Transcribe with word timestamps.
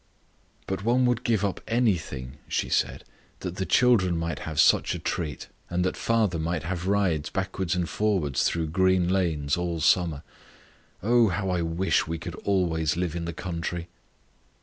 "But 0.65 0.83
one 0.83 1.05
would 1.05 1.23
give 1.23 1.45
up 1.45 1.61
anything," 1.67 2.39
she 2.47 2.69
said, 2.69 3.03
"that 3.41 3.57
the 3.57 3.67
children 3.67 4.17
might 4.17 4.39
have 4.49 4.59
such 4.59 4.95
a 4.95 4.97
treat, 4.97 5.47
and 5.69 5.85
that 5.85 5.95
father 5.95 6.39
might 6.39 6.63
have 6.63 6.87
rides 6.87 7.29
backwards 7.29 7.75
and 7.75 7.87
forwards 7.87 8.41
through 8.45 8.69
green 8.69 9.09
lanes 9.09 9.57
all 9.57 9.79
summer. 9.79 10.23
Oh, 11.03 11.27
how 11.29 11.51
I 11.51 11.61
wish 11.61 12.07
we 12.07 12.17
could 12.17 12.33
always 12.33 12.97
live 12.97 13.15
in 13.15 13.25
the 13.25 13.31
country!" 13.33 13.89